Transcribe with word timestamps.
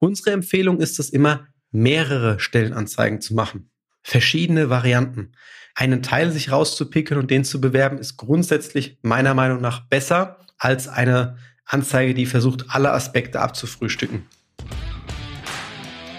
Unsere 0.00 0.30
Empfehlung 0.30 0.78
ist 0.80 1.00
es 1.00 1.10
immer, 1.10 1.48
mehrere 1.72 2.38
Stellenanzeigen 2.38 3.20
zu 3.20 3.34
machen. 3.34 3.70
Verschiedene 4.02 4.70
Varianten. 4.70 5.32
Einen 5.74 6.02
Teil 6.02 6.30
sich 6.30 6.52
rauszupicken 6.52 7.18
und 7.18 7.30
den 7.30 7.44
zu 7.44 7.60
bewerben, 7.60 7.98
ist 7.98 8.16
grundsätzlich 8.16 8.98
meiner 9.02 9.34
Meinung 9.34 9.60
nach 9.60 9.86
besser 9.88 10.38
als 10.56 10.88
eine 10.88 11.36
Anzeige, 11.64 12.14
die 12.14 12.26
versucht, 12.26 12.66
alle 12.68 12.92
Aspekte 12.92 13.40
abzufrühstücken. 13.40 14.26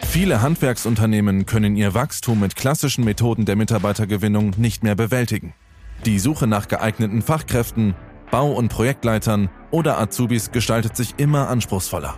Viele 0.04 0.41
Handwerksunternehmen 0.41 1.46
können 1.46 1.75
ihr 1.75 1.93
Wachstum 1.93 2.41
mit 2.41 2.55
klassischen 2.55 3.05
Methoden 3.05 3.46
der 3.46 3.55
Mitarbeitergewinnung 3.55 4.55
nicht 4.57 4.84
mehr 4.84 4.96
bewältigen. 4.96 5.54
Die 6.05 6.20
Suche 6.20 6.48
nach 6.48 6.68
geeigneten 6.68 7.21
Fachkräften, 7.21 7.96
Bau- 8.32 8.54
und 8.54 8.70
Projektleitern 8.70 9.50
oder 9.71 10.00
Azubis 10.00 10.52
gestaltet 10.52 10.96
sich 10.96 11.16
immer 11.18 11.48
anspruchsvoller. 11.48 12.18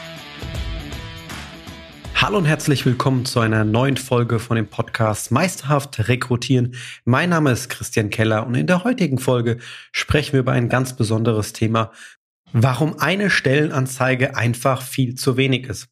Hallo 2.21 2.37
und 2.37 2.45
herzlich 2.45 2.85
willkommen 2.85 3.25
zu 3.25 3.39
einer 3.39 3.63
neuen 3.65 3.97
Folge 3.97 4.37
von 4.37 4.55
dem 4.55 4.67
Podcast 4.67 5.31
Meisterhaft 5.31 6.07
Rekrutieren. 6.07 6.75
Mein 7.03 7.31
Name 7.31 7.49
ist 7.49 7.69
Christian 7.69 8.11
Keller 8.11 8.45
und 8.45 8.53
in 8.53 8.67
der 8.67 8.83
heutigen 8.83 9.17
Folge 9.17 9.57
sprechen 9.91 10.33
wir 10.33 10.41
über 10.41 10.51
ein 10.51 10.69
ganz 10.69 10.95
besonderes 10.95 11.51
Thema, 11.51 11.91
warum 12.53 12.99
eine 12.99 13.31
Stellenanzeige 13.31 14.35
einfach 14.35 14.83
viel 14.83 15.15
zu 15.15 15.35
wenig 15.35 15.67
ist. 15.67 15.87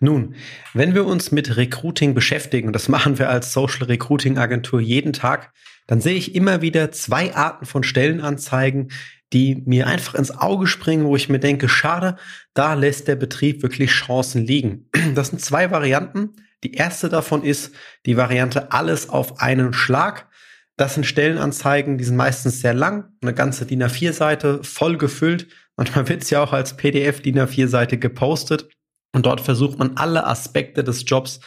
Nun, 0.00 0.34
wenn 0.74 0.96
wir 0.96 1.06
uns 1.06 1.30
mit 1.30 1.56
Recruiting 1.56 2.14
beschäftigen, 2.14 2.66
und 2.66 2.72
das 2.72 2.88
machen 2.88 3.20
wir 3.20 3.30
als 3.30 3.52
Social 3.52 3.86
Recruiting 3.86 4.38
Agentur 4.38 4.80
jeden 4.80 5.12
Tag, 5.12 5.52
dann 5.90 6.00
sehe 6.00 6.14
ich 6.14 6.36
immer 6.36 6.62
wieder 6.62 6.92
zwei 6.92 7.34
Arten 7.34 7.66
von 7.66 7.82
Stellenanzeigen, 7.82 8.92
die 9.32 9.60
mir 9.66 9.88
einfach 9.88 10.14
ins 10.14 10.30
Auge 10.30 10.68
springen, 10.68 11.04
wo 11.04 11.16
ich 11.16 11.28
mir 11.28 11.40
denke, 11.40 11.68
schade, 11.68 12.14
da 12.54 12.74
lässt 12.74 13.08
der 13.08 13.16
Betrieb 13.16 13.64
wirklich 13.64 13.90
Chancen 13.90 14.46
liegen. 14.46 14.88
Das 15.16 15.30
sind 15.30 15.40
zwei 15.40 15.72
Varianten. 15.72 16.36
Die 16.62 16.74
erste 16.74 17.08
davon 17.08 17.42
ist 17.42 17.74
die 18.06 18.16
Variante 18.16 18.70
alles 18.70 19.08
auf 19.08 19.40
einen 19.40 19.72
Schlag. 19.72 20.28
Das 20.76 20.94
sind 20.94 21.06
Stellenanzeigen, 21.06 21.98
die 21.98 22.04
sind 22.04 22.16
meistens 22.16 22.60
sehr 22.60 22.72
lang, 22.72 23.08
eine 23.20 23.34
ganze 23.34 23.66
DIN 23.66 23.82
A4-Seite 23.82 24.62
voll 24.62 24.96
gefüllt. 24.96 25.48
Manchmal 25.76 26.08
wird 26.08 26.22
es 26.22 26.30
ja 26.30 26.40
auch 26.40 26.52
als 26.52 26.76
PDF 26.76 27.20
DIN 27.20 27.40
A4-Seite 27.40 27.98
gepostet. 27.98 28.68
Und 29.12 29.26
dort 29.26 29.40
versucht 29.40 29.76
man 29.80 29.96
alle 29.96 30.24
Aspekte 30.24 30.84
des 30.84 31.02
Jobs, 31.04 31.40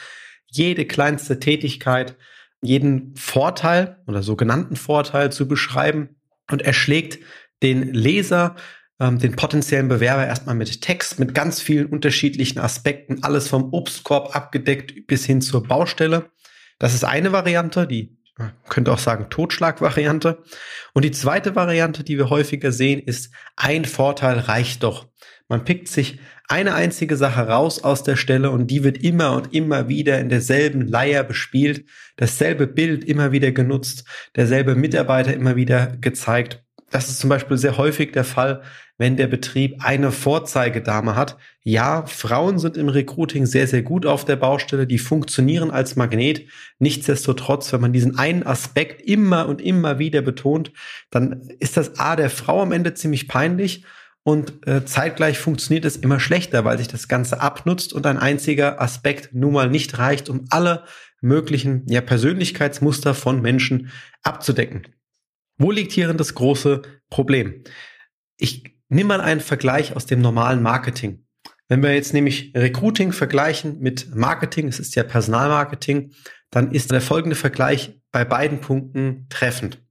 jede 0.52 0.83
kleinste 0.83 1.39
Tätigkeit, 1.39 2.17
jeden 2.64 3.16
Vorteil 3.16 3.97
oder 4.08 4.23
sogenannten 4.23 4.75
Vorteil 4.75 5.31
zu 5.31 5.47
beschreiben 5.47 6.16
und 6.50 6.61
erschlägt 6.61 7.20
den 7.61 7.94
Leser, 7.94 8.55
ähm, 9.00 9.20
den 9.20 9.36
potenziellen 9.36 9.88
Bewerber 9.88 10.25
erstmal 10.25 10.55
mit 10.55 10.81
Text, 10.81 11.20
mit 11.20 11.33
ganz 11.33 11.61
vielen 11.61 11.88
unterschiedlichen 11.88 12.59
Aspekten, 12.59 13.23
alles 13.23 13.47
vom 13.47 13.73
Obstkorb 13.73 14.36
abgedeckt 14.36 15.08
bis 15.08 15.25
hin 15.25 15.42
zur 15.42 15.64
Baustelle. 15.64 16.31
Das 16.80 16.94
ist 16.94 17.03
eine 17.03 17.31
Variante, 17.31 17.88
die 17.88 18.17
könnte 18.67 18.92
auch 18.92 19.00
sagen 19.00 19.28
Totschlagvariante. 19.30 20.44
Und 20.94 21.06
die 21.06 21.12
zweite 21.12 21.56
Variante, 21.56 22.03
die 22.03 22.17
wir 22.17 22.30
häufiger 22.30 22.72
sehen, 22.72 23.00
ist 23.00 23.34
ein 23.56 23.86
Vorteil 23.86 24.39
reicht 24.39 24.84
doch. 24.84 25.08
Man 25.48 25.66
pickt 25.66 25.88
sich 25.88 26.20
eine 26.48 26.73
einzige 26.73 27.16
Sache 27.16 27.48
raus 27.48 27.83
aus 27.83 28.04
der 28.04 28.16
Stelle 28.16 28.52
und 28.52 28.67
die 28.67 28.83
wird 28.83 28.98
immer 28.98 29.33
und 29.33 29.54
immer 29.54 29.88
wieder 29.88 30.20
in 30.20 30.30
derselben 30.30 30.82
Leier 30.82 31.23
bespielt, 31.23 31.86
dasselbe 32.17 32.67
Bild 32.67 33.04
immer 33.04 33.32
wieder 33.32 33.52
genutzt, 33.52 34.08
derselbe 34.36 34.76
Mitarbeiter 34.76 35.33
immer 35.33 35.55
wieder 35.55 35.95
gezeigt. 36.02 36.64
Das 36.93 37.09
ist 37.09 37.20
zum 37.20 37.31
Beispiel 37.31 37.58
sehr 37.58 37.77
häufig 37.77 38.11
der 38.11 38.23
Fall, 38.23 38.61
wenn 38.99 39.17
der 39.17 39.26
Betrieb 39.26 39.83
eine 39.83 40.11
Vorzeigedame 40.11 41.15
hat. 41.15 41.37
Ja, 41.64 42.05
Frauen 42.05 42.59
sind 42.59 42.77
im 42.77 42.87
Recruiting 42.87 43.48
sehr, 43.48 43.65
sehr 43.65 43.81
gut 43.81 44.05
auf 44.05 44.26
der 44.26 44.36
Baustelle. 44.36 44.86
Die 44.86 44.99
funktionieren 44.99 45.71
als 45.71 45.95
Magnet. 45.95 46.45
Nichtsdestotrotz, 46.77 47.73
wenn 47.73 47.82
man 47.82 47.93
diesen 47.93 48.20
einen 48.20 48.45
Aspekt 48.45 49.02
immer 49.02 49.48
und 49.48 49.59
immer 49.59 49.98
wieder 49.98 50.21
betont, 50.21 50.71
dann 51.09 51.42
ist 51.58 51.77
das 51.77 51.98
A 51.98 52.15
der 52.15 52.30
Frau 52.30 52.61
am 52.61 52.71
Ende 52.71 52.93
ziemlich 52.93 53.27
peinlich 53.27 53.86
und 54.21 54.67
äh, 54.67 54.86
zeitgleich 54.86 55.39
funktioniert 55.39 55.86
es 55.86 55.98
immer 55.98 56.20
schlechter, 56.20 56.64
weil 56.64 56.77
sich 56.77 56.89
das 56.89 57.08
Ganze 57.08 57.42
abnutzt 57.42 57.92
und 57.92 58.05
ein 58.05 58.20
einziger 58.20 58.80
Aspekt 58.80 59.33
nun 59.33 59.53
mal 59.53 59.67
nicht 59.71 59.98
reicht, 59.98 60.30
um 60.30 60.45
alle 60.52 60.83
möglichen 61.21 61.87
ja, 61.87 62.02
Persönlichkeitsmuster 62.02 63.15
von 63.15 63.42
Menschen 63.42 63.89
abzudecken. 64.21 64.83
Wo 65.64 65.72
liegt 65.72 65.94
hierin 65.94 66.18
das 66.18 66.36
große 66.36 66.82
Problem? 67.10 67.64
Ich 68.38 68.76
nehme 68.90 69.08
mal 69.08 69.22
einen 69.22 69.40
Vergleich 69.40 69.96
aus 69.96 70.06
dem 70.06 70.20
normalen 70.20 70.62
Marketing. 70.62 71.26
Wenn 71.70 71.82
wir 71.82 71.94
jetzt 71.94 72.14
nämlich 72.14 72.52
Recruiting 72.54 73.14
vergleichen 73.14 73.80
mit 73.80 74.14
Marketing, 74.14 74.68
es 74.68 74.82
ist 74.82 74.94
ja 74.96 75.04
Personalmarketing, 75.04 76.12
dann 76.50 76.74
ist 76.74 76.92
der 76.92 77.00
folgende 77.00 77.38
Vergleich 77.38 77.98
bei 78.12 78.26
beiden 78.26 78.60
Punkten 78.60 79.28
treffend. 79.30 79.82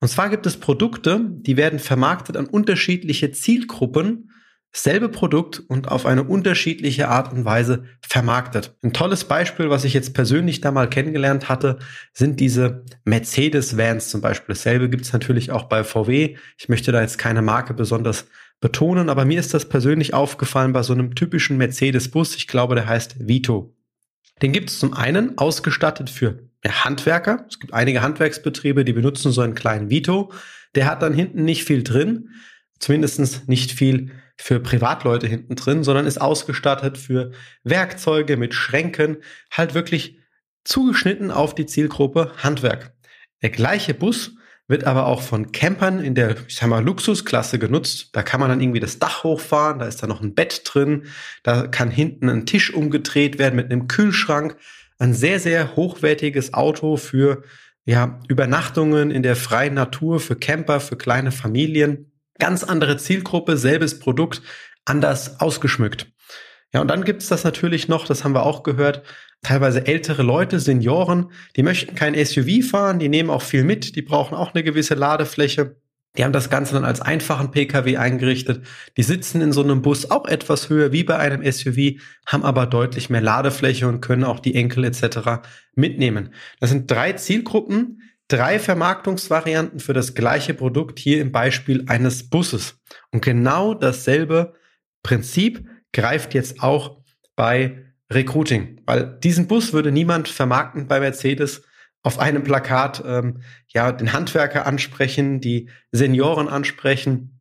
Und 0.00 0.08
zwar 0.08 0.28
gibt 0.28 0.44
es 0.44 0.56
Produkte, 0.56 1.20
die 1.30 1.56
werden 1.56 1.78
vermarktet 1.78 2.36
an 2.36 2.46
unterschiedliche 2.46 3.30
Zielgruppen 3.30 4.32
selbe 4.72 5.10
Produkt 5.10 5.60
und 5.60 5.88
auf 5.88 6.06
eine 6.06 6.22
unterschiedliche 6.22 7.08
Art 7.08 7.32
und 7.32 7.44
Weise 7.44 7.84
vermarktet. 8.00 8.74
Ein 8.82 8.94
tolles 8.94 9.24
Beispiel, 9.24 9.68
was 9.68 9.84
ich 9.84 9.92
jetzt 9.92 10.14
persönlich 10.14 10.62
da 10.62 10.70
mal 10.70 10.88
kennengelernt 10.88 11.48
hatte, 11.48 11.78
sind 12.12 12.40
diese 12.40 12.84
Mercedes-Vans 13.04 14.08
zum 14.08 14.22
Beispiel. 14.22 14.54
Dasselbe 14.54 14.88
gibt 14.88 15.04
es 15.04 15.12
natürlich 15.12 15.50
auch 15.50 15.64
bei 15.64 15.84
VW. 15.84 16.36
Ich 16.56 16.68
möchte 16.70 16.90
da 16.90 17.02
jetzt 17.02 17.18
keine 17.18 17.42
Marke 17.42 17.74
besonders 17.74 18.26
betonen, 18.60 19.10
aber 19.10 19.26
mir 19.26 19.40
ist 19.40 19.52
das 19.52 19.68
persönlich 19.68 20.14
aufgefallen 20.14 20.72
bei 20.72 20.82
so 20.82 20.94
einem 20.94 21.14
typischen 21.14 21.58
Mercedes-Bus. 21.58 22.36
Ich 22.36 22.46
glaube, 22.46 22.74
der 22.74 22.86
heißt 22.86 23.28
Vito. 23.28 23.76
Den 24.40 24.52
gibt 24.52 24.70
es 24.70 24.78
zum 24.78 24.94
einen 24.94 25.36
ausgestattet 25.36 26.08
für 26.08 26.48
Handwerker. 26.66 27.44
Es 27.48 27.58
gibt 27.58 27.74
einige 27.74 28.02
Handwerksbetriebe, 28.02 28.84
die 28.84 28.92
benutzen 28.92 29.32
so 29.32 29.42
einen 29.42 29.54
kleinen 29.54 29.90
Vito. 29.90 30.32
Der 30.74 30.86
hat 30.86 31.02
dann 31.02 31.12
hinten 31.12 31.44
nicht 31.44 31.64
viel 31.64 31.82
drin, 31.82 32.30
zumindest 32.78 33.48
nicht 33.48 33.72
viel 33.72 34.12
für 34.36 34.60
Privatleute 34.60 35.26
hinten 35.26 35.54
drin, 35.54 35.84
sondern 35.84 36.06
ist 36.06 36.20
ausgestattet 36.20 36.98
für 36.98 37.32
Werkzeuge 37.64 38.36
mit 38.36 38.54
Schränken, 38.54 39.18
halt 39.50 39.74
wirklich 39.74 40.18
zugeschnitten 40.64 41.30
auf 41.30 41.54
die 41.54 41.66
Zielgruppe 41.66 42.32
Handwerk. 42.38 42.94
Der 43.42 43.50
gleiche 43.50 43.94
Bus 43.94 44.36
wird 44.68 44.84
aber 44.84 45.06
auch 45.06 45.22
von 45.22 45.52
Campern 45.52 46.00
in 46.00 46.14
der, 46.14 46.36
ich 46.46 46.56
sag 46.56 46.68
mal, 46.68 46.82
Luxusklasse 46.82 47.58
genutzt. 47.58 48.10
Da 48.12 48.22
kann 48.22 48.40
man 48.40 48.48
dann 48.48 48.60
irgendwie 48.60 48.80
das 48.80 48.98
Dach 48.98 49.24
hochfahren, 49.24 49.80
da 49.80 49.86
ist 49.86 50.02
da 50.02 50.06
noch 50.06 50.22
ein 50.22 50.34
Bett 50.34 50.62
drin, 50.64 51.06
da 51.42 51.66
kann 51.66 51.90
hinten 51.90 52.28
ein 52.28 52.46
Tisch 52.46 52.72
umgedreht 52.72 53.38
werden 53.38 53.56
mit 53.56 53.70
einem 53.70 53.88
Kühlschrank. 53.88 54.56
Ein 54.98 55.14
sehr, 55.14 55.40
sehr 55.40 55.74
hochwertiges 55.74 56.54
Auto 56.54 56.96
für 56.96 57.42
ja, 57.84 58.20
Übernachtungen 58.28 59.10
in 59.10 59.24
der 59.24 59.34
freien 59.34 59.74
Natur, 59.74 60.20
für 60.20 60.36
Camper, 60.36 60.78
für 60.78 60.96
kleine 60.96 61.32
Familien. 61.32 62.11
Ganz 62.38 62.64
andere 62.64 62.96
Zielgruppe, 62.96 63.56
selbes 63.56 63.98
Produkt, 63.98 64.42
anders 64.84 65.40
ausgeschmückt. 65.40 66.06
Ja, 66.72 66.80
und 66.80 66.88
dann 66.88 67.04
gibt's 67.04 67.28
das 67.28 67.44
natürlich 67.44 67.88
noch, 67.88 68.06
das 68.06 68.24
haben 68.24 68.34
wir 68.34 68.44
auch 68.44 68.62
gehört, 68.62 69.02
teilweise 69.42 69.86
ältere 69.86 70.22
Leute, 70.22 70.58
Senioren, 70.58 71.30
die 71.56 71.62
möchten 71.62 71.94
kein 71.94 72.14
SUV 72.14 72.64
fahren, 72.70 72.98
die 72.98 73.08
nehmen 73.08 73.28
auch 73.28 73.42
viel 73.42 73.64
mit, 73.64 73.96
die 73.96 74.02
brauchen 74.02 74.34
auch 74.34 74.54
eine 74.54 74.62
gewisse 74.64 74.94
Ladefläche. 74.94 75.76
Die 76.16 76.24
haben 76.24 76.32
das 76.32 76.50
Ganze 76.50 76.74
dann 76.74 76.84
als 76.84 77.00
einfachen 77.00 77.50
Pkw 77.50 77.96
eingerichtet. 77.96 78.66
Die 78.98 79.02
sitzen 79.02 79.40
in 79.40 79.52
so 79.52 79.62
einem 79.62 79.80
Bus 79.80 80.10
auch 80.10 80.26
etwas 80.26 80.68
höher 80.68 80.92
wie 80.92 81.04
bei 81.04 81.16
einem 81.16 81.42
SUV, 81.50 81.98
haben 82.26 82.44
aber 82.44 82.66
deutlich 82.66 83.08
mehr 83.08 83.22
Ladefläche 83.22 83.88
und 83.88 84.02
können 84.02 84.24
auch 84.24 84.38
die 84.38 84.54
Enkel 84.54 84.84
etc. 84.84 85.42
mitnehmen. 85.74 86.34
Das 86.60 86.68
sind 86.68 86.90
drei 86.90 87.14
Zielgruppen, 87.14 88.02
drei 88.32 88.58
Vermarktungsvarianten 88.58 89.78
für 89.78 89.92
das 89.92 90.14
gleiche 90.14 90.54
Produkt 90.54 90.98
hier 90.98 91.20
im 91.20 91.32
Beispiel 91.32 91.84
eines 91.88 92.30
Busses. 92.30 92.80
Und 93.10 93.22
genau 93.22 93.74
dasselbe 93.74 94.54
Prinzip 95.02 95.68
greift 95.92 96.32
jetzt 96.32 96.62
auch 96.62 97.02
bei 97.36 97.84
Recruiting, 98.10 98.80
weil 98.86 99.18
diesen 99.22 99.48
Bus 99.48 99.74
würde 99.74 99.92
niemand 99.92 100.28
vermarkten 100.28 100.88
bei 100.88 101.00
Mercedes 101.00 101.62
auf 102.02 102.18
einem 102.18 102.42
Plakat, 102.42 103.02
ähm, 103.06 103.42
ja, 103.68 103.92
den 103.92 104.12
Handwerker 104.12 104.66
ansprechen, 104.66 105.40
die 105.40 105.68
Senioren 105.92 106.48
ansprechen 106.48 107.40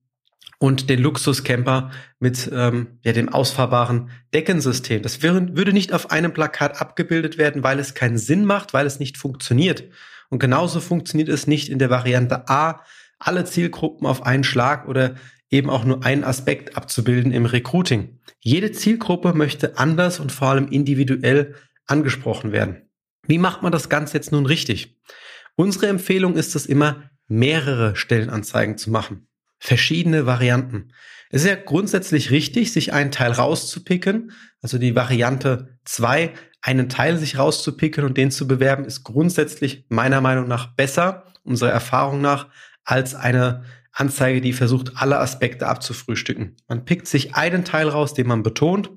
und 0.60 0.90
den 0.90 1.02
Luxuscamper 1.02 1.92
mit 2.20 2.50
ähm, 2.54 3.00
ja, 3.04 3.14
dem 3.14 3.30
ausfahrbaren 3.30 4.10
Deckensystem. 4.34 5.02
Das 5.02 5.24
wäre, 5.24 5.56
würde 5.56 5.72
nicht 5.72 5.94
auf 5.94 6.12
einem 6.12 6.34
Plakat 6.34 6.82
abgebildet 6.82 7.38
werden, 7.38 7.64
weil 7.64 7.80
es 7.80 7.94
keinen 7.94 8.18
Sinn 8.18 8.44
macht, 8.44 8.74
weil 8.74 8.86
es 8.86 9.00
nicht 9.00 9.18
funktioniert. 9.18 9.86
Und 10.32 10.40
genauso 10.40 10.80
funktioniert 10.80 11.30
es 11.30 11.46
nicht 11.46 11.70
in 11.70 11.78
der 11.78 11.90
Variante 11.90 12.50
A, 12.50 12.84
alle 13.20 13.46
Zielgruppen 13.46 14.08
auf 14.08 14.26
einen 14.26 14.44
Schlag 14.44 14.88
oder 14.88 15.16
eben 15.50 15.70
auch 15.70 15.84
nur 15.84 16.04
einen 16.06 16.24
Aspekt 16.24 16.78
abzubilden 16.78 17.34
im 17.34 17.46
Recruiting. 17.46 18.20
Jede 18.40 18.72
Zielgruppe 18.72 19.34
möchte 19.34 19.78
anders 19.78 20.20
und 20.20 20.32
vor 20.32 20.48
allem 20.48 20.70
individuell 20.70 21.56
angesprochen 21.86 22.54
werden. 22.54 22.90
Wie 23.28 23.38
macht 23.38 23.62
man 23.62 23.74
das 23.74 23.90
Ganze 23.90 24.16
jetzt 24.16 24.32
nun 24.32 24.46
richtig? 24.46 24.98
Unsere 25.56 25.88
Empfehlung 25.88 26.36
ist 26.36 26.56
es 26.56 26.66
immer, 26.66 27.04
mehrere 27.28 27.96
Stellenanzeigen 27.96 28.78
zu 28.78 28.90
machen. 28.90 29.28
Verschiedene 29.64 30.26
Varianten. 30.26 30.92
Es 31.30 31.44
ist 31.44 31.48
ja 31.48 31.56
grundsätzlich 31.56 32.32
richtig, 32.32 32.74
sich 32.74 32.94
einen 32.94 33.12
Teil 33.12 33.32
rauszupicken. 33.32 34.32
Also 34.62 34.80
die 34.80 34.96
Variante 34.96 35.78
zwei, 35.86 36.34
einen 36.62 36.90
Teil 36.90 37.18
sich 37.18 37.38
rauszupicken 37.38 38.04
und 38.04 38.18
den 38.18 38.32
zu 38.32 38.48
bewerben, 38.48 38.86
ist 38.86 39.04
grundsätzlich 39.04 39.86
meiner 39.88 40.20
Meinung 40.20 40.48
nach 40.48 40.76
besser, 40.76 41.26
unserer 41.44 41.70
Erfahrung 41.70 42.22
nach, 42.22 42.50
als 42.84 43.14
eine 43.14 43.64
Anzeige, 43.94 44.42
die 44.42 44.54
versucht, 44.54 44.94
alle 44.96 45.20
Aspekte 45.20 45.68
abzufrühstücken. 45.68 46.58
Man 46.68 46.84
pickt 46.84 47.08
sich 47.08 47.36
einen 47.36 47.64
Teil 47.64 47.88
raus, 47.88 48.16
den 48.16 48.28
man 48.28 48.42
betont 48.42 48.90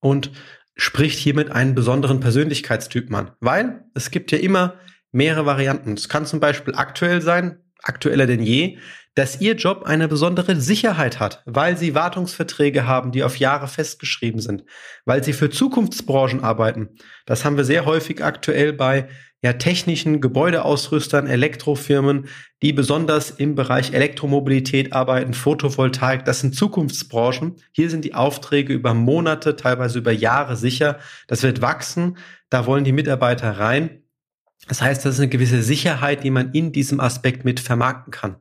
und 0.00 0.32
spricht 0.74 1.18
hiermit 1.18 1.52
einen 1.52 1.76
besonderen 1.76 2.18
Persönlichkeitstyp 2.18 3.14
an. 3.14 3.30
Weil 3.38 3.84
es 3.94 4.10
gibt 4.10 4.32
ja 4.32 4.38
immer 4.38 4.74
mehrere 5.12 5.46
Varianten. 5.46 5.92
Es 5.92 6.08
kann 6.08 6.26
zum 6.26 6.40
Beispiel 6.40 6.74
aktuell 6.74 7.22
sein, 7.22 7.61
aktueller 7.82 8.26
denn 8.26 8.42
je, 8.42 8.78
dass 9.14 9.40
Ihr 9.40 9.56
Job 9.56 9.84
eine 9.84 10.08
besondere 10.08 10.56
Sicherheit 10.56 11.20
hat, 11.20 11.42
weil 11.44 11.76
Sie 11.76 11.94
Wartungsverträge 11.94 12.86
haben, 12.86 13.12
die 13.12 13.22
auf 13.24 13.36
Jahre 13.36 13.68
festgeschrieben 13.68 14.40
sind, 14.40 14.64
weil 15.04 15.22
Sie 15.22 15.34
für 15.34 15.50
Zukunftsbranchen 15.50 16.42
arbeiten. 16.42 16.96
Das 17.26 17.44
haben 17.44 17.56
wir 17.56 17.64
sehr 17.64 17.84
häufig 17.84 18.24
aktuell 18.24 18.72
bei 18.72 19.08
ja, 19.44 19.54
technischen 19.54 20.20
Gebäudeausrüstern, 20.20 21.26
Elektrofirmen, 21.26 22.28
die 22.62 22.72
besonders 22.72 23.30
im 23.30 23.56
Bereich 23.56 23.92
Elektromobilität 23.92 24.92
arbeiten, 24.92 25.34
Photovoltaik, 25.34 26.24
das 26.24 26.40
sind 26.40 26.54
Zukunftsbranchen. 26.54 27.56
Hier 27.72 27.90
sind 27.90 28.04
die 28.04 28.14
Aufträge 28.14 28.72
über 28.72 28.94
Monate, 28.94 29.56
teilweise 29.56 29.98
über 29.98 30.12
Jahre 30.12 30.56
sicher. 30.56 31.00
Das 31.26 31.42
wird 31.42 31.60
wachsen. 31.60 32.18
Da 32.50 32.66
wollen 32.66 32.84
die 32.84 32.92
Mitarbeiter 32.92 33.58
rein. 33.58 34.01
Das 34.68 34.80
heißt, 34.80 35.04
das 35.04 35.14
ist 35.14 35.20
eine 35.20 35.28
gewisse 35.28 35.62
Sicherheit, 35.62 36.24
die 36.24 36.30
man 36.30 36.52
in 36.52 36.72
diesem 36.72 37.00
Aspekt 37.00 37.44
mit 37.44 37.60
vermarkten 37.60 38.12
kann. 38.12 38.36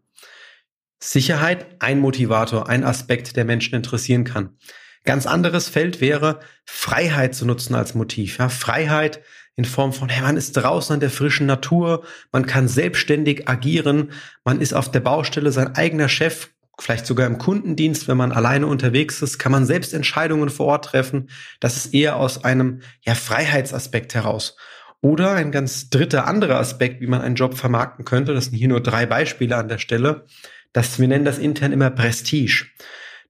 Sicherheit, 1.00 1.66
ein 1.80 2.00
Motivator, 2.00 2.70
ein 2.70 2.84
Aspekt, 2.84 3.36
der 3.36 3.46
Menschen 3.46 3.76
interessieren 3.76 4.24
kann. 4.24 4.58
Ganz 5.04 5.26
anderes 5.26 5.68
Feld 5.68 6.00
wäre, 6.00 6.40
Freiheit 6.66 7.34
zu 7.34 7.46
nutzen 7.46 7.74
als 7.74 7.96
Motiv. 7.96 8.38
Ja, 8.38 8.50
Freiheit 8.50 9.22
in 9.56 9.66
Form 9.66 9.94
von, 9.94 10.10
hey, 10.10 10.22
man 10.22 10.38
ist 10.38 10.54
draußen 10.54 10.94
an 10.94 11.00
der 11.00 11.10
frischen 11.10 11.48
Natur, 11.48 12.06
man 12.32 12.46
kann 12.46 12.68
selbstständig 12.68 13.50
agieren, 13.50 14.12
man 14.46 14.62
ist 14.62 14.74
auf 14.74 14.92
der 14.92 15.00
Baustelle 15.00 15.52
sein 15.52 15.76
eigener 15.76 16.08
Chef, 16.08 16.50
vielleicht 16.80 17.06
sogar 17.06 17.28
im 17.28 17.38
Kundendienst, 17.38 18.08
wenn 18.08 18.18
man 18.18 18.32
alleine 18.32 18.68
unterwegs 18.68 19.22
ist, 19.22 19.40
kann 19.40 19.52
man 19.52 19.66
selbst 19.66 19.94
Entscheidungen 19.94 20.50
vor 20.50 20.68
Ort 20.68 20.86
treffen. 20.86 21.30
Das 21.60 21.78
ist 21.78 21.94
eher 21.94 22.16
aus 22.16 22.44
einem 22.44 22.82
ja, 23.02 23.16
Freiheitsaspekt 23.16 24.16
heraus. 24.16 24.56
Oder 25.02 25.34
ein 25.34 25.52
ganz 25.52 25.90
dritter 25.90 26.28
anderer 26.28 26.60
Aspekt, 26.60 27.02
wie 27.02 27.08
man 27.08 27.22
einen 27.22 27.36
Job 27.36 27.58
vermarkten 27.58 28.06
könnte, 28.06 28.34
das 28.34 28.46
sind 28.46 28.56
hier 28.56 28.68
nur 28.68 28.82
drei 28.82 29.08
Beispiele 29.08 29.58
an 29.58 29.68
der 29.68 29.80
Stelle, 29.80 30.26
das, 30.74 31.00
wir 31.00 31.08
nennen 31.08 31.26
das 31.26 31.40
intern 31.40 31.74
immer 31.74 31.90
Prestige. 31.90 32.68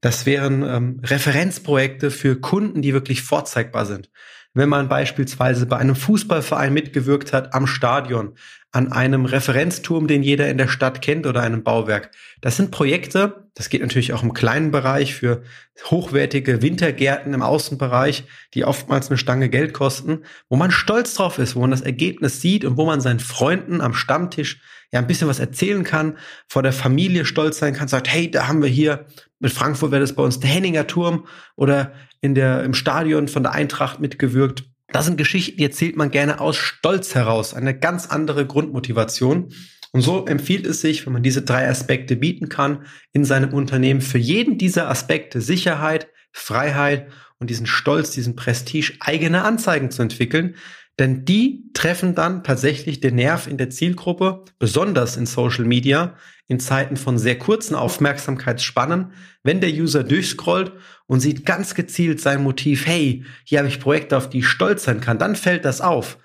Das 0.02 0.26
wären 0.26 0.64
ähm, 0.64 1.02
Referenzprojekte 1.04 2.12
für 2.12 2.40
Kunden, 2.40 2.82
die 2.82 2.94
wirklich 2.94 3.22
vorzeigbar 3.22 3.86
sind. 3.86 4.10
Wenn 4.54 4.68
man 4.68 4.90
beispielsweise 4.90 5.66
bei 5.66 5.78
einem 5.78 5.96
Fußballverein 5.96 6.74
mitgewirkt 6.74 7.32
hat 7.32 7.54
am 7.54 7.68
Stadion, 7.68 8.36
an 8.74 8.92
einem 8.92 9.26
Referenzturm, 9.26 10.08
den 10.08 10.24
jeder 10.24 10.50
in 10.50 10.58
der 10.58 10.70
Stadt 10.70 11.02
kennt 11.02 11.28
oder 11.28 11.42
einem 11.42 11.64
Bauwerk. 11.64 12.12
Das 12.40 12.56
sind 12.56 12.72
Projekte, 12.72 13.50
das 13.54 13.70
geht 13.70 13.82
natürlich 13.82 14.14
auch 14.14 14.24
im 14.24 14.34
kleinen 14.34 14.72
Bereich 14.72 15.14
für 15.14 15.44
hochwertige 15.90 16.62
Wintergärten 16.62 17.34
im 17.34 17.42
Außenbereich, 17.42 18.24
die 18.54 18.64
oftmals 18.64 19.10
eine 19.10 19.18
Stange 19.18 19.50
Geld 19.50 19.74
kosten, 19.74 20.24
wo 20.48 20.56
man 20.56 20.72
stolz 20.72 21.16
drauf 21.16 21.38
ist, 21.38 21.56
wo 21.56 21.62
man 21.62 21.72
das 21.72 21.82
Ergebnis 21.82 22.40
sieht 22.40 22.64
und 22.64 22.78
wo 22.78 22.86
man 22.86 23.02
seinen 23.02 23.20
Freunden 23.20 23.82
am 23.82 23.94
Stammtisch 23.94 24.62
ja 24.92 25.00
ein 25.00 25.08
bisschen 25.08 25.28
was 25.28 25.40
erzählen 25.40 25.84
kann, 25.84 26.18
vor 26.48 26.64
der 26.64 26.74
Familie 26.74 27.26
stolz 27.26 27.60
sein 27.60 27.74
kann, 27.74 27.90
sagt, 27.90 28.08
hey, 28.08 28.32
da 28.32 28.48
haben 28.48 28.62
wir 28.62 28.70
hier, 28.70 29.06
mit 29.40 29.52
Frankfurt 29.52 29.92
wäre 29.92 30.02
das 30.02 30.14
bei 30.14 30.24
uns 30.24 30.40
der 30.40 30.50
Henninger 30.50 30.88
Turm 30.88 31.26
oder 31.56 31.94
in 32.22 32.36
der, 32.36 32.64
im 32.64 32.74
Stadion 32.74 33.28
von 33.28 33.44
der 33.44 33.54
Eintracht 33.54 34.00
mitgewirkt. 34.00 34.64
Das 34.92 35.06
sind 35.06 35.18
Geschichten, 35.18 35.58
die 35.58 35.64
erzählt 35.64 35.96
man 35.96 36.12
gerne 36.12 36.42
aus 36.42 36.58
Stolz 36.58 37.16
heraus, 37.16 37.54
eine 37.54 37.78
ganz 37.78 38.08
andere 38.08 38.46
Grundmotivation. 38.46 39.54
Und 39.94 40.02
so 40.02 40.26
empfiehlt 40.26 40.66
es 40.66 40.82
sich, 40.82 41.06
wenn 41.06 41.14
man 41.14 41.24
diese 41.24 41.42
drei 41.42 41.68
Aspekte 41.68 42.16
bieten 42.16 42.50
kann, 42.50 42.86
in 43.14 43.26
seinem 43.26 43.54
Unternehmen 43.54 44.02
für 44.02 44.18
jeden 44.18 44.58
dieser 44.58 44.90
Aspekte 44.90 45.42
Sicherheit, 45.42 46.08
Freiheit 46.32 47.08
und 47.40 47.50
diesen 47.50 47.66
Stolz, 47.66 48.12
diesen 48.12 48.36
Prestige 48.36 48.94
eigene 49.00 49.44
Anzeigen 49.44 49.92
zu 49.92 50.02
entwickeln, 50.02 50.56
denn 51.00 51.26
die 51.26 51.72
treffen 51.74 52.16
dann 52.16 52.44
tatsächlich 52.44 53.00
den 53.00 53.16
Nerv 53.16 53.48
in 53.48 53.58
der 53.58 53.70
Zielgruppe, 53.70 54.44
besonders 54.60 55.18
in 55.18 55.26
Social 55.26 55.66
Media, 55.66 56.16
in 56.48 56.60
Zeiten 56.60 56.98
von 56.98 57.18
sehr 57.18 57.40
kurzen 57.40 57.76
Aufmerksamkeitsspannen, 57.76 59.14
wenn 59.44 59.62
der 59.62 59.72
User 59.72 60.04
durchscrollt 60.04 60.74
und 61.08 61.22
sieht 61.22 61.46
ganz 61.46 61.76
gezielt 61.76 62.20
sein 62.20 62.44
Motiv, 62.44 62.86
hey, 62.86 63.24
hier 63.46 63.60
habe 63.60 63.70
ich 63.70 63.80
Projekte, 63.80 64.18
auf 64.18 64.30
die 64.30 64.40
ich 64.40 64.48
stolz 64.48 64.84
sein 64.84 65.02
kann, 65.02 65.18
dann 65.18 65.36
fällt 65.36 65.66
das 65.66 65.82
auf. 65.82 66.18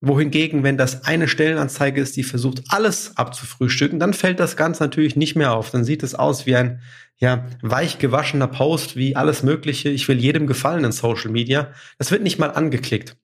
Wohingegen, 0.00 0.62
wenn 0.62 0.76
das 0.76 1.04
eine 1.04 1.28
Stellenanzeige 1.28 2.00
ist, 2.00 2.16
die 2.16 2.22
versucht, 2.22 2.64
alles 2.68 3.16
abzufrühstücken, 3.16 3.98
dann 3.98 4.12
fällt 4.12 4.40
das 4.40 4.56
Ganze 4.56 4.82
natürlich 4.82 5.16
nicht 5.16 5.36
mehr 5.36 5.52
auf. 5.52 5.70
Dann 5.70 5.84
sieht 5.84 6.02
es 6.02 6.14
aus 6.14 6.46
wie 6.46 6.56
ein 6.56 6.80
ja, 7.18 7.46
weich 7.62 7.98
gewaschener 7.98 8.46
Post, 8.46 8.96
wie 8.96 9.16
alles 9.16 9.42
Mögliche. 9.42 9.88
Ich 9.88 10.06
will 10.06 10.18
jedem 10.18 10.46
gefallen 10.46 10.84
in 10.84 10.92
Social 10.92 11.30
Media. 11.30 11.72
Das 11.98 12.10
wird 12.10 12.22
nicht 12.22 12.38
mal 12.38 12.50
angeklickt. 12.50 13.16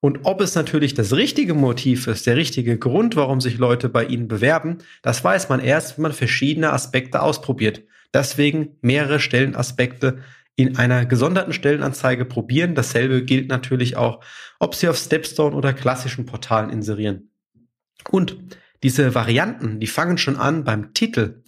Und 0.00 0.20
ob 0.22 0.40
es 0.40 0.54
natürlich 0.54 0.94
das 0.94 1.12
richtige 1.12 1.52
Motiv 1.52 2.06
ist, 2.06 2.26
der 2.26 2.36
richtige 2.36 2.78
Grund, 2.78 3.16
warum 3.16 3.40
sich 3.40 3.58
Leute 3.58 3.90
bei 3.90 4.04
Ihnen 4.04 4.28
bewerben, 4.28 4.78
das 5.02 5.22
weiß 5.22 5.50
man 5.50 5.60
erst, 5.60 5.96
wenn 5.96 6.02
man 6.02 6.12
verschiedene 6.12 6.72
Aspekte 6.72 7.20
ausprobiert. 7.20 7.82
Deswegen 8.14 8.76
mehrere 8.80 9.20
Stellenaspekte 9.20 10.20
in 10.56 10.76
einer 10.76 11.06
gesonderten 11.06 11.52
Stellenanzeige 11.52 12.24
probieren. 12.24 12.74
Dasselbe 12.74 13.24
gilt 13.24 13.48
natürlich 13.48 13.96
auch, 13.96 14.24
ob 14.58 14.74
Sie 14.74 14.88
auf 14.88 14.96
Stepstone 14.96 15.54
oder 15.54 15.72
klassischen 15.72 16.26
Portalen 16.26 16.70
inserieren. 16.70 17.30
Und 18.10 18.38
diese 18.82 19.14
Varianten, 19.14 19.80
die 19.80 19.86
fangen 19.86 20.18
schon 20.18 20.36
an 20.36 20.64
beim 20.64 20.94
Titel. 20.94 21.42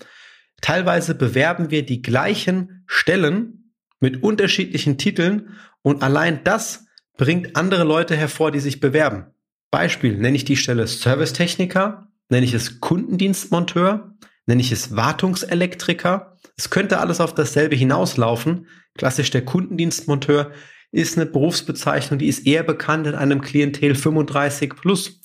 Teilweise 0.61 1.15
bewerben 1.15 1.71
wir 1.71 1.85
die 1.85 2.03
gleichen 2.03 2.85
Stellen 2.87 3.75
mit 4.01 4.23
unterschiedlichen 4.23 4.99
Titeln 4.99 5.51
und 5.83 6.03
allein 6.03 6.45
das 6.45 6.87
bringt 7.23 7.55
andere 7.55 7.85
Leute 7.85 8.17
hervor, 8.17 8.51
die 8.51 8.59
sich 8.59 8.81
bewerben. 8.81 9.27
Beispiel, 9.71 10.17
nenne 10.17 10.35
ich 10.35 10.45
die 10.45 10.57
Stelle 10.57 10.89
Servicetechniker, 10.89 12.09
nenne 12.31 12.45
ich 12.45 12.53
es 12.53 12.81
Kundendienstmonteur, 12.81 14.17
nenne 14.47 14.61
ich 14.61 14.73
es 14.73 14.97
Wartungselektriker. 14.97 16.37
Es 16.57 16.69
könnte 16.69 16.99
alles 16.99 17.21
auf 17.21 17.33
dasselbe 17.33 17.77
hinauslaufen. 17.77 18.67
Klassisch 18.99 19.31
der 19.31 19.45
Kundendienstmonteur 19.45 20.51
ist 20.91 21.17
eine 21.17 21.27
Berufsbezeichnung, 21.27 22.19
die 22.19 22.27
ist 22.27 22.45
eher 22.45 22.65
bekannt 22.65 23.07
in 23.07 23.15
einem 23.15 23.41
Klientel 23.41 23.95
35 23.95 24.75
plus. 24.75 25.21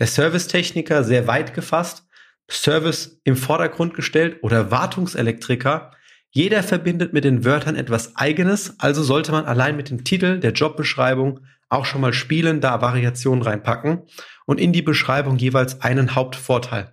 Der 0.00 0.08
Servicetechniker 0.08 1.04
sehr 1.04 1.28
weit 1.28 1.54
gefasst, 1.54 2.08
Service 2.50 3.20
im 3.22 3.36
Vordergrund 3.36 3.94
gestellt 3.94 4.38
oder 4.42 4.72
Wartungselektriker 4.72 5.92
jeder 6.36 6.62
verbindet 6.62 7.14
mit 7.14 7.24
den 7.24 7.46
Wörtern 7.46 7.76
etwas 7.76 8.14
Eigenes, 8.14 8.74
also 8.78 9.02
sollte 9.02 9.32
man 9.32 9.46
allein 9.46 9.74
mit 9.74 9.88
dem 9.88 10.04
Titel 10.04 10.38
der 10.38 10.52
Jobbeschreibung 10.52 11.40
auch 11.70 11.86
schon 11.86 12.02
mal 12.02 12.12
spielen, 12.12 12.60
da 12.60 12.82
Variationen 12.82 13.40
reinpacken 13.40 14.02
und 14.44 14.60
in 14.60 14.74
die 14.74 14.82
Beschreibung 14.82 15.38
jeweils 15.38 15.80
einen 15.80 16.14
Hauptvorteil. 16.14 16.92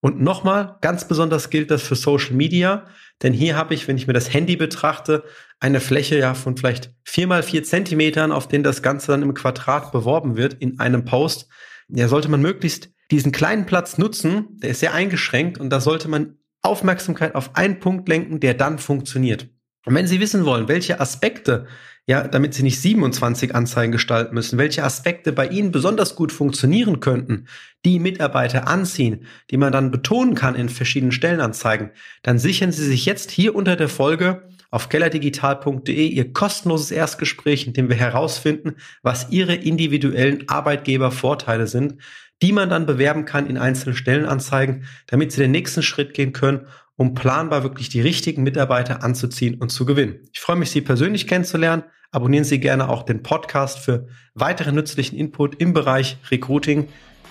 Und 0.00 0.20
nochmal, 0.20 0.76
ganz 0.82 1.08
besonders 1.08 1.48
gilt 1.48 1.70
das 1.70 1.80
für 1.80 1.94
Social 1.94 2.34
Media, 2.34 2.84
denn 3.22 3.32
hier 3.32 3.56
habe 3.56 3.72
ich, 3.72 3.88
wenn 3.88 3.96
ich 3.96 4.06
mir 4.06 4.12
das 4.12 4.34
Handy 4.34 4.56
betrachte, 4.56 5.24
eine 5.58 5.80
Fläche 5.80 6.18
ja 6.18 6.34
von 6.34 6.58
vielleicht 6.58 6.92
vier 7.02 7.26
mal 7.26 7.42
vier 7.42 7.64
Zentimetern, 7.64 8.30
auf 8.30 8.46
denen 8.46 8.62
das 8.62 8.82
Ganze 8.82 9.06
dann 9.06 9.22
im 9.22 9.32
Quadrat 9.32 9.90
beworben 9.92 10.36
wird 10.36 10.52
in 10.52 10.80
einem 10.80 11.06
Post. 11.06 11.48
Ja, 11.88 12.08
sollte 12.08 12.28
man 12.28 12.42
möglichst 12.42 12.90
diesen 13.10 13.32
kleinen 13.32 13.64
Platz 13.64 13.96
nutzen, 13.96 14.48
der 14.62 14.70
ist 14.70 14.80
sehr 14.80 14.92
eingeschränkt 14.92 15.56
und 15.56 15.70
da 15.70 15.80
sollte 15.80 16.08
man 16.08 16.36
Aufmerksamkeit 16.62 17.34
auf 17.34 17.56
einen 17.56 17.80
Punkt 17.80 18.08
lenken, 18.08 18.40
der 18.40 18.54
dann 18.54 18.78
funktioniert. 18.78 19.48
Und 19.84 19.94
wenn 19.94 20.06
Sie 20.06 20.20
wissen 20.20 20.44
wollen, 20.44 20.68
welche 20.68 21.00
Aspekte, 21.00 21.66
ja, 22.06 22.26
damit 22.26 22.54
Sie 22.54 22.62
nicht 22.62 22.80
27 22.80 23.54
Anzeigen 23.54 23.92
gestalten 23.92 24.34
müssen, 24.34 24.58
welche 24.58 24.84
Aspekte 24.84 25.32
bei 25.32 25.48
Ihnen 25.48 25.72
besonders 25.72 26.14
gut 26.14 26.32
funktionieren 26.32 27.00
könnten, 27.00 27.46
die 27.84 27.98
Mitarbeiter 27.98 28.68
anziehen, 28.68 29.26
die 29.50 29.56
man 29.56 29.72
dann 29.72 29.90
betonen 29.90 30.34
kann 30.34 30.54
in 30.54 30.68
verschiedenen 30.68 31.12
Stellenanzeigen, 31.12 31.90
dann 32.22 32.38
sichern 32.38 32.72
Sie 32.72 32.84
sich 32.84 33.06
jetzt 33.06 33.30
hier 33.30 33.54
unter 33.54 33.76
der 33.76 33.88
Folge 33.88 34.48
auf 34.70 34.88
kellerdigital.de 34.88 36.06
Ihr 36.08 36.32
kostenloses 36.32 36.90
Erstgespräch, 36.90 37.66
in 37.66 37.72
dem 37.72 37.88
wir 37.88 37.96
herausfinden, 37.96 38.76
was 39.02 39.30
Ihre 39.30 39.54
individuellen 39.54 40.48
Arbeitgebervorteile 40.48 41.66
sind, 41.66 41.96
die 42.42 42.52
man 42.52 42.68
dann 42.68 42.86
bewerben 42.86 43.24
kann 43.24 43.46
in 43.46 43.56
einzelnen 43.56 43.94
Stellenanzeigen, 43.94 44.84
damit 45.06 45.32
Sie 45.32 45.40
den 45.40 45.52
nächsten 45.52 45.82
Schritt 45.82 46.12
gehen 46.12 46.32
können, 46.32 46.66
um 46.96 47.14
planbar 47.14 47.62
wirklich 47.62 47.88
die 47.88 48.00
richtigen 48.00 48.42
Mitarbeiter 48.42 49.02
anzuziehen 49.02 49.60
und 49.60 49.70
zu 49.70 49.86
gewinnen. 49.86 50.16
Ich 50.32 50.40
freue 50.40 50.56
mich, 50.56 50.70
Sie 50.70 50.80
persönlich 50.80 51.26
kennenzulernen. 51.26 51.84
Abonnieren 52.10 52.44
Sie 52.44 52.60
gerne 52.60 52.88
auch 52.88 53.04
den 53.04 53.22
Podcast 53.22 53.78
für 53.78 54.08
weiteren 54.34 54.74
nützlichen 54.74 55.16
Input 55.16 55.54
im 55.60 55.72
Bereich 55.72 56.18
Recruiting. 56.30 56.88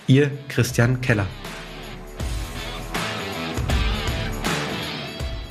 Ihr 0.08 0.30
Christian 0.48 1.00
Keller. 1.00 1.26